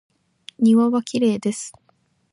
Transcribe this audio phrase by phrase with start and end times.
[0.57, 1.73] 庭はきれいです。